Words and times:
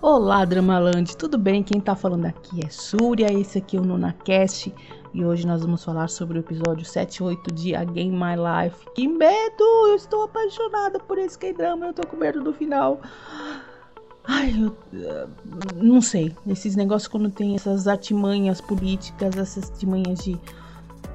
Olá, 0.00 0.44
Dramaland, 0.44 1.16
tudo 1.16 1.36
bem? 1.36 1.62
Quem 1.62 1.80
tá 1.80 1.94
falando 1.94 2.24
aqui 2.26 2.64
é 2.64 2.70
Súria, 2.70 3.32
esse 3.32 3.58
aqui 3.58 3.76
é 3.76 3.80
o 3.80 3.84
NunaCast 3.84 4.74
e 5.12 5.24
hoje 5.24 5.46
nós 5.46 5.62
vamos 5.62 5.84
falar 5.84 6.08
sobre 6.08 6.38
o 6.38 6.40
episódio 6.40 6.84
7 6.84 7.16
e 7.16 7.22
8 7.22 7.54
de 7.54 7.74
A 7.74 7.84
Game 7.84 8.12
My 8.12 8.34
Life. 8.36 8.86
Que 8.94 9.06
medo! 9.06 9.64
Eu 9.88 9.96
estou 9.96 10.22
apaixonada 10.22 10.98
por 11.00 11.18
esse 11.18 11.38
K-drama, 11.38 11.86
eu 11.86 11.92
tô 11.92 12.06
com 12.06 12.16
medo 12.16 12.42
do 12.42 12.52
final. 12.54 13.00
Ai, 14.24 14.54
eu 14.58 14.76
eh, 14.94 15.26
não 15.76 16.00
sei. 16.00 16.34
Esses 16.46 16.76
negócios 16.76 17.08
quando 17.08 17.30
tem 17.30 17.54
essas 17.54 17.88
artimanhas 17.88 18.60
políticas, 18.60 19.36
essas 19.36 19.70
artimanhas 19.70 20.20
de, 20.20 20.38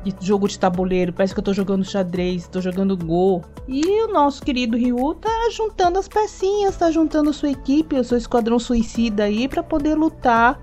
de 0.04 0.14
jogo 0.20 0.48
de 0.48 0.60
tabuleiro, 0.60 1.14
parece 1.14 1.34
que 1.34 1.40
eu 1.40 1.44
tô 1.44 1.54
jogando 1.54 1.86
xadrez, 1.86 2.48
tô 2.48 2.60
jogando 2.60 2.98
Go. 2.98 3.42
E 3.68 4.04
o 4.04 4.12
nosso 4.12 4.44
querido 4.44 4.78
Ryu 4.78 5.14
tá 5.16 5.50
juntando 5.52 5.98
as 5.98 6.08
pecinhas, 6.08 6.76
tá 6.76 6.92
juntando 6.92 7.32
sua 7.32 7.52
equipe, 7.52 7.96
o 7.96 8.04
seu 8.04 8.18
esquadrão 8.18 8.60
suicida 8.60 9.24
aí 9.24 9.48
pra 9.48 9.64
poder 9.64 9.96
lutar 9.96 10.60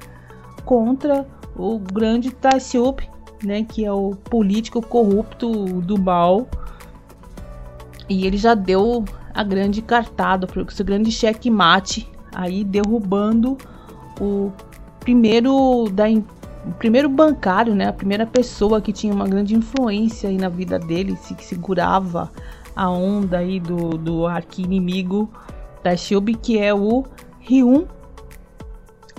contra 0.65 1.27
o 1.57 1.79
grande 1.79 2.31
Taisup, 2.31 3.09
né, 3.43 3.65
que 3.65 3.85
é 3.85 3.93
o 3.93 4.11
político 4.15 4.83
corrupto 4.83 5.81
do 5.81 5.99
mal. 5.99 6.47
E 8.09 8.27
ele 8.27 8.37
já 8.37 8.55
deu 8.55 9.05
a 9.33 9.43
grande 9.43 9.81
cartada, 9.81 10.47
o 10.47 10.71
seu 10.71 10.85
grande 10.85 11.11
checkmate 11.11 12.11
aí 12.35 12.65
derrubando 12.65 13.57
o 14.21 14.53
primeiro 15.01 15.89
da 15.93 16.09
o 16.67 16.73
primeiro 16.73 17.09
bancário, 17.09 17.75
né, 17.75 17.89
a 17.89 17.93
primeira 17.93 18.27
pessoa 18.27 18.81
que 18.81 18.93
tinha 18.93 19.13
uma 19.15 19.27
grande 19.27 19.55
influência 19.55 20.29
aí 20.29 20.37
na 20.37 20.49
vida 20.49 20.79
dele, 20.79 21.17
que 21.37 21.45
segurava 21.45 22.31
a 22.77 22.89
onda 22.91 23.39
aí 23.39 23.59
do, 23.59 23.97
do 23.97 24.27
arqui-inimigo 24.27 25.31
da 25.83 25.97
Shilby, 25.97 26.35
que 26.35 26.59
é 26.59 26.75
o 26.75 27.05
Ryun, 27.41 27.87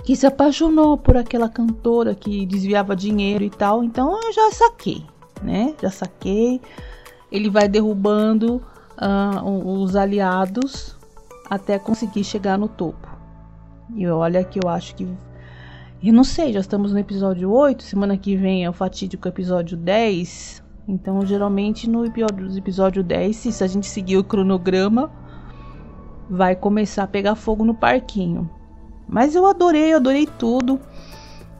que 0.04 0.16
se 0.16 0.26
apaixonou 0.26 0.96
por 0.96 1.16
aquela 1.16 1.48
cantora 1.48 2.14
que 2.14 2.46
desviava 2.46 2.96
dinheiro 2.96 3.44
e 3.44 3.50
tal. 3.50 3.84
Então 3.84 4.18
eu 4.20 4.32
já 4.32 4.50
saquei, 4.50 5.04
né? 5.42 5.74
Já 5.80 5.90
saquei. 5.90 6.60
Ele 7.30 7.48
vai 7.48 7.68
derrubando 7.68 8.62
ah, 8.96 9.42
os 9.44 9.96
aliados 9.96 10.96
até 11.48 11.78
conseguir 11.78 12.24
chegar 12.24 12.58
no 12.58 12.68
topo. 12.68 13.08
E 13.94 14.06
olha 14.08 14.42
que 14.44 14.58
eu 14.62 14.68
acho 14.68 14.94
que. 14.94 15.06
Eu 16.04 16.12
não 16.12 16.24
sei, 16.24 16.52
já 16.52 16.58
estamos 16.58 16.92
no 16.92 16.98
episódio 16.98 17.48
8, 17.52 17.84
semana 17.84 18.16
que 18.16 18.34
vem 18.34 18.64
é 18.64 18.68
o 18.68 18.72
fatídico 18.72 19.28
episódio 19.28 19.76
10. 19.76 20.60
Então, 20.88 21.24
geralmente 21.24 21.88
no 21.88 22.04
episódio 22.04 23.04
10, 23.04 23.36
se 23.36 23.62
a 23.62 23.68
gente 23.68 23.86
seguir 23.86 24.16
o 24.16 24.24
cronograma, 24.24 25.12
vai 26.28 26.56
começar 26.56 27.04
a 27.04 27.06
pegar 27.06 27.36
fogo 27.36 27.64
no 27.64 27.72
parquinho. 27.72 28.50
Mas 29.08 29.36
eu 29.36 29.46
adorei, 29.46 29.92
eu 29.92 29.98
adorei 29.98 30.26
tudo. 30.26 30.80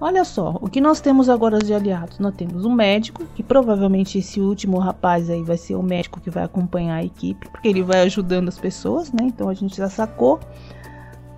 Olha 0.00 0.24
só, 0.24 0.58
o 0.60 0.68
que 0.68 0.80
nós 0.80 1.00
temos 1.00 1.28
agora 1.28 1.60
de 1.60 1.72
aliados? 1.72 2.18
Nós 2.18 2.34
temos 2.34 2.64
um 2.64 2.72
médico, 2.72 3.24
que 3.36 3.44
provavelmente 3.44 4.18
esse 4.18 4.40
último 4.40 4.76
rapaz 4.80 5.30
aí 5.30 5.44
vai 5.44 5.56
ser 5.56 5.76
o 5.76 5.82
médico 5.84 6.20
que 6.20 6.30
vai 6.30 6.42
acompanhar 6.42 6.96
a 6.96 7.04
equipe, 7.04 7.48
porque 7.48 7.68
ele 7.68 7.84
vai 7.84 8.00
ajudando 8.02 8.48
as 8.48 8.58
pessoas, 8.58 9.12
né? 9.12 9.22
Então 9.22 9.48
a 9.48 9.54
gente 9.54 9.76
já 9.76 9.88
sacou. 9.88 10.40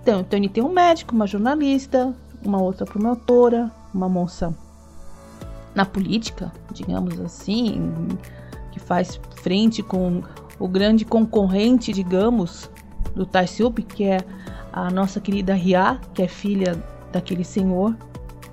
Então, 0.01 0.21
então 0.21 0.39
ele 0.39 0.49
tem 0.49 0.63
um 0.63 0.73
médico, 0.73 1.13
uma 1.13 1.27
jornalista, 1.27 2.15
uma 2.45 2.61
outra 2.61 2.85
promotora, 2.85 3.71
uma 3.93 4.07
moça 4.07 4.55
na 5.73 5.85
política, 5.85 6.51
digamos 6.71 7.19
assim, 7.19 8.07
que 8.71 8.79
faz 8.79 9.19
frente 9.41 9.83
com 9.83 10.23
o 10.57 10.67
grande 10.67 11.03
concorrente, 11.03 11.91
digamos, 11.91 12.69
do 13.13 13.25
Taisup, 13.25 13.81
que 13.81 14.05
é 14.05 14.19
a 14.71 14.89
nossa 14.89 15.19
querida 15.19 15.53
Ria, 15.53 15.99
que 16.13 16.21
é 16.21 16.27
filha 16.27 16.81
daquele 17.11 17.43
senhor 17.43 17.95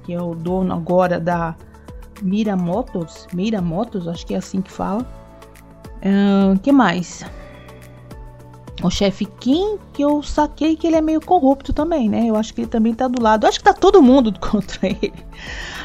que 0.03 0.12
é 0.12 0.21
o 0.21 0.34
dono 0.34 0.75
agora 0.75 1.19
da 1.19 1.55
Mira 2.21 2.56
Motors, 2.56 3.27
Mira 3.33 3.61
Motors, 3.61 4.06
acho 4.06 4.27
que 4.27 4.34
é 4.34 4.39
assim 4.39 4.61
que 4.61 4.71
fala. 4.71 5.06
O 6.05 6.55
uh, 6.55 6.59
que 6.59 6.72
mais? 6.72 7.25
O 8.82 8.91
chefe 8.91 9.25
Kim, 9.25 9.78
que 9.93 10.03
eu 10.03 10.22
saquei 10.25 10.75
que 10.75 10.88
ele 10.88 10.97
é 10.97 11.00
meio 11.00 11.20
corrupto 11.20 11.72
também, 11.72 12.09
né? 12.09 12.26
Eu 12.26 12.34
acho 12.34 12.53
que 12.53 12.62
ele 12.62 12.69
também 12.69 12.93
tá 12.93 13.06
do 13.06 13.22
lado. 13.22 13.44
Eu 13.44 13.48
acho 13.48 13.59
que 13.59 13.65
tá 13.65 13.72
todo 13.72 14.03
mundo 14.03 14.34
contra 14.41 14.88
ele. 14.88 15.12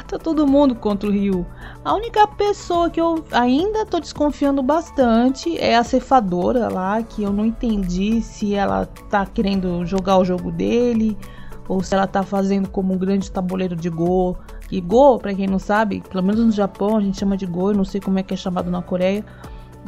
tá 0.08 0.18
todo 0.18 0.46
mundo 0.46 0.74
contra 0.74 1.08
o 1.08 1.12
Ryu. 1.12 1.46
A 1.84 1.94
única 1.94 2.26
pessoa 2.26 2.90
que 2.90 3.00
eu 3.00 3.24
ainda 3.30 3.86
tô 3.86 4.00
desconfiando 4.00 4.62
bastante 4.62 5.56
é 5.58 5.76
a 5.76 5.84
cefadora 5.84 6.68
lá, 6.68 7.00
que 7.00 7.22
eu 7.22 7.32
não 7.32 7.46
entendi 7.46 8.20
se 8.20 8.54
ela 8.54 8.84
tá 9.08 9.24
querendo 9.24 9.86
jogar 9.86 10.18
o 10.18 10.24
jogo 10.24 10.50
dele 10.50 11.16
ou 11.68 11.82
se 11.82 11.94
ela 11.94 12.06
tá 12.06 12.22
fazendo 12.22 12.68
como 12.68 12.94
um 12.94 12.98
grande 12.98 13.30
tabuleiro 13.30 13.76
de 13.76 13.90
Go. 13.90 14.36
E 14.72 14.80
Go, 14.80 15.18
para 15.18 15.34
quem 15.34 15.46
não 15.46 15.58
sabe, 15.58 16.02
pelo 16.10 16.24
menos 16.24 16.44
no 16.44 16.50
Japão 16.50 16.96
a 16.96 17.00
gente 17.00 17.18
chama 17.18 17.36
de 17.36 17.46
Go, 17.46 17.70
eu 17.70 17.76
não 17.76 17.84
sei 17.84 18.00
como 18.00 18.18
é 18.18 18.22
que 18.24 18.34
é 18.34 18.36
chamado 18.36 18.70
na 18.70 18.82
Coreia. 18.82 19.24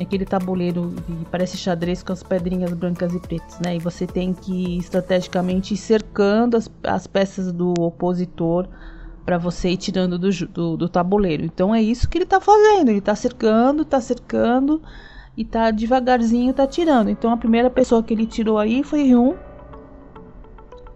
Aquele 0.00 0.24
tabuleiro 0.24 0.94
parece 1.30 1.58
xadrez 1.58 2.02
com 2.02 2.12
as 2.12 2.22
pedrinhas 2.22 2.72
brancas 2.72 3.14
e 3.14 3.20
pretas, 3.20 3.60
né? 3.60 3.76
E 3.76 3.78
você 3.78 4.06
tem 4.06 4.32
que 4.32 4.78
estrategicamente 4.78 5.74
ir 5.74 5.76
cercando 5.76 6.56
as, 6.56 6.70
as 6.84 7.06
peças 7.06 7.52
do 7.52 7.74
opositor 7.78 8.66
para 9.26 9.36
você 9.36 9.70
ir 9.70 9.76
tirando 9.76 10.18
do, 10.18 10.30
do, 10.46 10.76
do, 10.76 10.88
tabuleiro. 10.88 11.44
Então 11.44 11.74
é 11.74 11.82
isso 11.82 12.08
que 12.08 12.18
ele 12.18 12.26
tá 12.26 12.40
fazendo. 12.40 12.88
Ele 12.88 13.00
tá 13.00 13.14
cercando, 13.14 13.84
tá 13.84 14.00
cercando 14.00 14.82
e 15.36 15.44
tá 15.44 15.70
devagarzinho 15.70 16.52
tá 16.52 16.66
tirando. 16.66 17.10
Então 17.10 17.30
a 17.30 17.36
primeira 17.36 17.68
pessoa 17.68 18.02
que 18.02 18.14
ele 18.14 18.26
tirou 18.26 18.58
aí 18.58 18.82
foi 18.82 19.02
Ryun, 19.02 19.34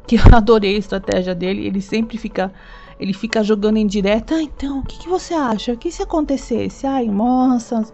que 0.06 0.16
eu 0.16 0.22
adorei 0.34 0.76
a 0.76 0.78
estratégia 0.78 1.34
dele. 1.34 1.66
Ele 1.66 1.80
sempre 1.80 2.16
fica, 2.18 2.52
ele 2.98 3.12
fica 3.12 3.44
jogando 3.44 3.76
em 3.76 3.86
direto. 3.86 4.34
Ah, 4.34 4.42
então, 4.42 4.80
o 4.80 4.82
que, 4.82 4.98
que 4.98 5.08
você 5.08 5.34
acha? 5.34 5.72
O 5.72 5.76
que 5.76 5.90
se 5.90 6.02
acontecesse? 6.02 6.86
Ai, 6.86 7.06
nossa, 7.06 7.84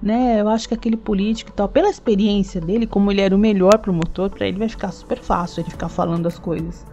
né? 0.00 0.40
Eu 0.40 0.48
acho 0.48 0.68
que 0.68 0.74
aquele 0.74 0.96
político 0.96 1.50
e 1.50 1.54
tal, 1.54 1.68
pela 1.68 1.88
experiência 1.88 2.60
dele, 2.60 2.86
como 2.86 3.10
ele 3.10 3.20
era 3.20 3.34
o 3.34 3.38
melhor 3.38 3.78
promotor, 3.78 4.30
para 4.30 4.46
ele 4.46 4.58
vai 4.58 4.68
ficar 4.68 4.92
super 4.92 5.18
fácil 5.18 5.62
ele 5.62 5.70
ficar 5.70 5.88
falando 5.88 6.26
as 6.26 6.38
coisas. 6.38 6.86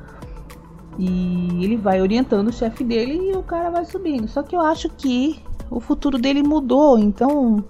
E 0.98 1.64
ele 1.64 1.78
vai 1.78 2.02
orientando 2.02 2.48
o 2.48 2.54
chefe 2.54 2.84
dele 2.84 3.32
e 3.32 3.36
o 3.36 3.44
cara 3.44 3.70
vai 3.70 3.86
subindo. 3.86 4.28
Só 4.28 4.42
que 4.42 4.56
eu 4.56 4.62
acho 4.62 4.90
que 4.90 5.40
o 5.70 5.80
futuro 5.80 6.18
dele 6.18 6.42
mudou, 6.42 6.98
então 6.98 7.64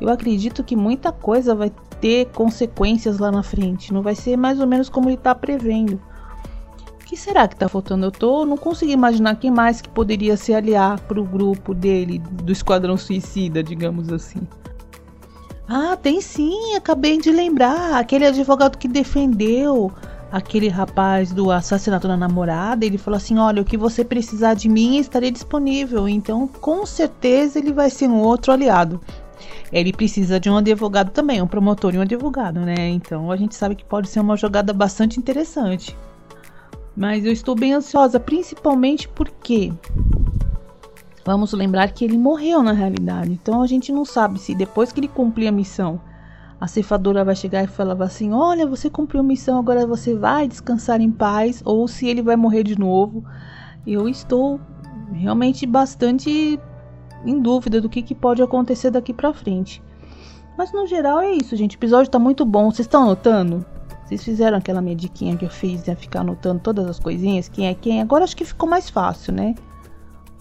eu 0.00 0.08
acredito 0.08 0.64
que 0.64 0.74
muita 0.74 1.12
coisa 1.12 1.54
vai 1.54 1.72
ter 2.00 2.26
consequências 2.32 3.18
lá 3.18 3.30
na 3.30 3.42
frente. 3.42 3.92
Não 3.92 4.02
vai 4.02 4.14
ser 4.14 4.36
mais 4.36 4.60
ou 4.60 4.66
menos 4.66 4.88
como 4.88 5.08
ele 5.08 5.16
está 5.16 5.34
prevendo. 5.34 6.00
O 7.00 7.06
que 7.06 7.16
será 7.16 7.46
que 7.46 7.54
tá 7.54 7.68
faltando? 7.68 8.06
Eu 8.06 8.10
tô, 8.10 8.44
não 8.44 8.56
consigo 8.56 8.90
imaginar 8.90 9.36
quem 9.36 9.50
mais 9.50 9.80
que 9.80 9.88
poderia 9.88 10.36
se 10.36 10.52
aliar 10.52 10.98
pro 11.00 11.22
grupo 11.22 11.74
dele, 11.74 12.18
do 12.18 12.50
Esquadrão 12.50 12.96
Suicida, 12.96 13.62
digamos 13.62 14.12
assim. 14.12 14.40
Ah, 15.66 15.96
tem 15.96 16.20
sim, 16.20 16.74
acabei 16.74 17.18
de 17.18 17.30
lembrar. 17.30 17.94
Aquele 17.94 18.26
advogado 18.26 18.76
que 18.76 18.86
defendeu 18.86 19.90
aquele 20.30 20.68
rapaz 20.68 21.32
do 21.32 21.50
assassinato 21.50 22.08
da 22.08 22.16
namorada, 22.16 22.84
ele 22.84 22.98
falou 22.98 23.16
assim: 23.16 23.38
Olha, 23.38 23.62
o 23.62 23.64
que 23.64 23.76
você 23.76 24.04
precisar 24.04 24.54
de 24.54 24.68
mim 24.68 24.98
estarei 24.98 25.30
disponível. 25.30 26.08
Então, 26.08 26.46
com 26.46 26.84
certeza, 26.84 27.58
ele 27.58 27.72
vai 27.72 27.88
ser 27.88 28.08
um 28.08 28.20
outro 28.20 28.52
aliado. 28.52 29.00
Ele 29.72 29.92
precisa 29.92 30.38
de 30.38 30.50
um 30.50 30.56
advogado 30.56 31.10
também, 31.10 31.40
um 31.40 31.46
promotor 31.46 31.94
e 31.94 31.98
um 31.98 32.02
advogado, 32.02 32.60
né? 32.60 32.88
Então, 32.88 33.30
a 33.30 33.36
gente 33.36 33.54
sabe 33.54 33.74
que 33.74 33.84
pode 33.84 34.08
ser 34.08 34.20
uma 34.20 34.36
jogada 34.36 34.72
bastante 34.72 35.18
interessante. 35.18 35.96
Mas 36.96 37.24
eu 37.24 37.32
estou 37.32 37.56
bem 37.56 37.72
ansiosa, 37.72 38.20
principalmente 38.20 39.08
porque 39.08 39.72
vamos 41.24 41.52
lembrar 41.52 41.90
que 41.90 42.04
ele 42.04 42.18
morreu 42.18 42.62
na 42.62 42.72
realidade. 42.72 43.32
Então 43.32 43.62
a 43.62 43.66
gente 43.66 43.90
não 43.90 44.04
sabe 44.04 44.38
se 44.38 44.54
depois 44.54 44.92
que 44.92 45.00
ele 45.00 45.08
cumprir 45.08 45.48
a 45.48 45.52
missão, 45.52 46.00
a 46.60 46.66
cefadora 46.66 47.24
vai 47.24 47.34
chegar 47.34 47.64
e 47.64 47.66
falar 47.66 48.02
assim: 48.04 48.32
Olha, 48.32 48.66
você 48.66 48.88
cumpriu 48.88 49.20
a 49.20 49.24
missão, 49.24 49.58
agora 49.58 49.86
você 49.86 50.14
vai 50.14 50.46
descansar 50.46 51.00
em 51.00 51.10
paz, 51.10 51.62
ou 51.64 51.86
se 51.88 52.06
ele 52.06 52.22
vai 52.22 52.36
morrer 52.36 52.62
de 52.62 52.78
novo. 52.78 53.24
Eu 53.86 54.08
estou 54.08 54.60
realmente 55.12 55.66
bastante 55.66 56.58
em 57.24 57.40
dúvida 57.40 57.80
do 57.80 57.88
que, 57.88 58.02
que 58.02 58.14
pode 58.14 58.42
acontecer 58.42 58.90
daqui 58.90 59.12
para 59.12 59.32
frente. 59.32 59.82
Mas 60.56 60.72
no 60.72 60.86
geral 60.86 61.20
é 61.20 61.32
isso, 61.32 61.56
gente. 61.56 61.76
O 61.76 61.78
episódio 61.78 62.10
tá 62.10 62.18
muito 62.18 62.44
bom. 62.44 62.70
Vocês 62.70 62.86
estão 62.86 63.04
notando? 63.04 63.64
Vocês 64.04 64.22
fizeram 64.22 64.58
aquela 64.58 64.80
minha 64.80 64.96
que 64.96 65.44
eu 65.44 65.50
fiz, 65.50 65.86
ia 65.86 65.96
ficar 65.96 66.20
anotando 66.20 66.60
todas 66.60 66.86
as 66.86 67.00
coisinhas, 67.00 67.48
quem 67.48 67.66
é 67.68 67.74
quem. 67.74 68.00
Agora 68.02 68.24
acho 68.24 68.36
que 68.36 68.44
ficou 68.44 68.68
mais 68.68 68.88
fácil, 68.90 69.32
né? 69.32 69.54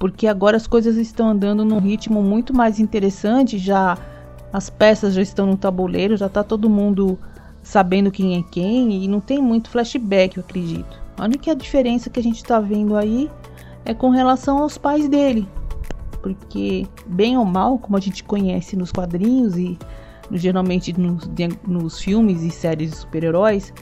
Porque 0.03 0.27
agora 0.27 0.57
as 0.57 0.67
coisas 0.67 0.97
estão 0.97 1.29
andando 1.29 1.63
num 1.63 1.79
ritmo 1.79 2.21
muito 2.21 2.53
mais 2.53 2.77
interessante, 2.77 3.57
já 3.57 3.97
as 4.51 4.69
peças 4.69 5.13
já 5.13 5.21
estão 5.21 5.45
no 5.45 5.55
tabuleiro, 5.55 6.17
já 6.17 6.27
tá 6.27 6.43
todo 6.43 6.69
mundo 6.69 7.17
sabendo 7.61 8.11
quem 8.11 8.37
é 8.37 8.43
quem 8.43 9.01
e 9.01 9.07
não 9.07 9.21
tem 9.21 9.41
muito 9.41 9.69
flashback, 9.69 10.35
eu 10.35 10.43
acredito. 10.43 11.01
A 11.17 11.23
única 11.23 11.55
diferença 11.55 12.09
que 12.09 12.19
a 12.19 12.23
gente 12.23 12.43
tá 12.43 12.59
vendo 12.59 12.97
aí 12.97 13.31
é 13.85 13.93
com 13.93 14.09
relação 14.09 14.57
aos 14.57 14.77
pais 14.77 15.07
dele. 15.07 15.47
porque, 16.21 16.85
bem 17.05 17.37
ou 17.37 17.45
mal, 17.45 17.77
como 17.77 17.95
a 17.95 18.01
gente 18.01 18.25
conhece 18.25 18.75
nos 18.75 18.91
quadrinhos 18.91 19.55
e 19.55 19.79
geralmente 20.33 20.91
nos, 20.99 21.29
nos 21.65 22.01
filmes 22.01 22.43
e 22.43 22.51
séries 22.51 22.91
de 22.91 22.97
super-heróis, 22.97 23.73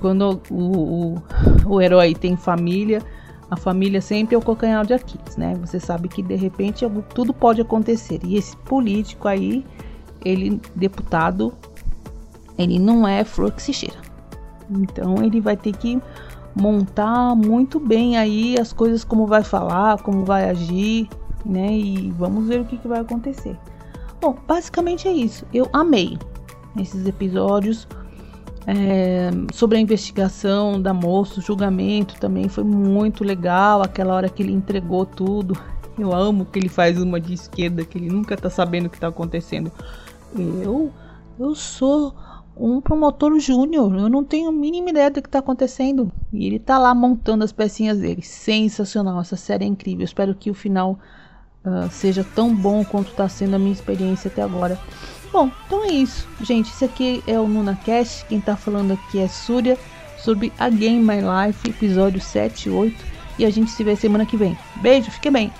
quando 0.00 0.40
o, 0.48 0.54
o, 0.54 1.22
o 1.66 1.82
herói 1.82 2.14
tem 2.14 2.36
família, 2.36 3.02
a 3.50 3.56
família 3.56 4.00
sempre 4.00 4.34
é 4.34 4.38
o 4.38 4.42
calcanhar 4.42 4.84
de 4.84 4.92
Aquiles, 4.92 5.36
né? 5.36 5.54
Você 5.60 5.80
sabe 5.80 6.08
que 6.08 6.22
de 6.22 6.34
repente 6.34 6.84
tudo 7.14 7.32
pode 7.32 7.60
acontecer. 7.60 8.20
E 8.22 8.36
esse 8.36 8.56
político 8.56 9.26
aí, 9.26 9.64
ele, 10.24 10.60
deputado, 10.74 11.54
ele 12.58 12.78
não 12.78 13.08
é 13.08 13.24
flor 13.24 13.52
que 13.52 13.62
se 13.62 13.72
cheira. 13.72 13.98
Então 14.70 15.16
ele 15.22 15.40
vai 15.40 15.56
ter 15.56 15.74
que 15.74 16.00
montar 16.54 17.34
muito 17.34 17.80
bem 17.80 18.18
aí 18.18 18.58
as 18.60 18.72
coisas, 18.72 19.02
como 19.02 19.26
vai 19.26 19.42
falar, 19.42 20.02
como 20.02 20.24
vai 20.24 20.50
agir, 20.50 21.08
né? 21.44 21.72
E 21.72 22.10
vamos 22.18 22.46
ver 22.46 22.60
o 22.60 22.64
que, 22.66 22.76
que 22.76 22.88
vai 22.88 23.00
acontecer. 23.00 23.56
Bom, 24.20 24.36
basicamente 24.46 25.08
é 25.08 25.12
isso. 25.12 25.46
Eu 25.54 25.68
amei 25.72 26.18
esses 26.78 27.06
episódios. 27.06 27.88
É, 28.70 29.30
sobre 29.54 29.78
a 29.78 29.80
investigação 29.80 30.78
da 30.78 30.92
moça, 30.92 31.40
o 31.40 31.42
julgamento 31.42 32.20
também 32.20 32.50
foi 32.50 32.62
muito 32.62 33.24
legal. 33.24 33.80
Aquela 33.80 34.14
hora 34.14 34.28
que 34.28 34.42
ele 34.42 34.52
entregou 34.52 35.06
tudo. 35.06 35.58
Eu 35.98 36.12
amo 36.12 36.44
que 36.44 36.58
ele 36.58 36.68
faz 36.68 37.00
uma 37.00 37.18
de 37.18 37.32
esquerda, 37.32 37.82
que 37.82 37.96
ele 37.96 38.10
nunca 38.10 38.36
tá 38.36 38.50
sabendo 38.50 38.86
o 38.86 38.90
que 38.90 39.00
tá 39.00 39.08
acontecendo. 39.08 39.72
Eu, 40.62 40.92
eu 41.40 41.54
sou 41.54 42.14
um 42.54 42.78
promotor 42.78 43.38
júnior, 43.40 43.94
eu 43.96 44.08
não 44.08 44.22
tenho 44.22 44.48
a 44.48 44.52
mínima 44.52 44.90
ideia 44.90 45.10
do 45.10 45.22
que 45.22 45.28
tá 45.30 45.38
acontecendo. 45.38 46.12
E 46.30 46.46
ele 46.46 46.58
tá 46.58 46.76
lá 46.76 46.94
montando 46.94 47.44
as 47.44 47.52
pecinhas 47.52 47.98
dele. 47.98 48.20
Sensacional, 48.20 49.18
essa 49.18 49.36
série 49.36 49.64
é 49.64 49.68
incrível. 49.68 50.04
Espero 50.04 50.34
que 50.34 50.50
o 50.50 50.54
final 50.54 50.98
uh, 51.68 51.90
seja 51.90 52.24
tão 52.34 52.54
bom 52.54 52.84
quanto 52.84 53.12
tá 53.12 53.28
sendo 53.28 53.54
a 53.54 53.58
minha 53.58 53.72
experiência 53.72 54.28
até 54.28 54.42
agora. 54.42 54.78
Bom, 55.32 55.50
então 55.66 55.84
é 55.84 55.88
isso. 55.88 56.26
Gente, 56.40 56.70
esse 56.70 56.84
aqui 56.84 57.22
é 57.26 57.38
o 57.38 57.46
NunaCast. 57.46 58.24
Quem 58.26 58.40
tá 58.40 58.56
falando 58.56 58.92
aqui 58.92 59.18
é 59.18 59.28
Súria 59.28 59.78
sobre 60.18 60.52
A 60.58 60.68
Game 60.68 61.00
My 61.00 61.20
Life, 61.20 61.68
episódio 61.68 62.20
7 62.20 62.68
e 62.68 62.72
8. 62.72 63.04
E 63.38 63.44
a 63.44 63.50
gente 63.50 63.70
se 63.70 63.84
vê 63.84 63.94
semana 63.94 64.26
que 64.26 64.36
vem. 64.36 64.58
Beijo, 64.76 65.10
fique 65.10 65.30
bem. 65.30 65.52